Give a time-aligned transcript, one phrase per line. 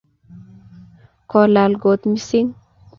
[1.31, 2.49] Kolal kot mising